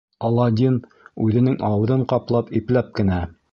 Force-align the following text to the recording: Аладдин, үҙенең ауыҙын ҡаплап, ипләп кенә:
Аладдин, 0.27 0.79
үҙенең 1.27 1.59
ауыҙын 1.69 2.07
ҡаплап, 2.15 2.53
ипләп 2.63 2.93
кенә: 3.01 3.25